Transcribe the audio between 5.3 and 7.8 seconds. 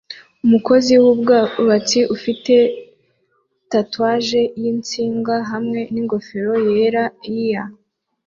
hamwe n'ingofero yera year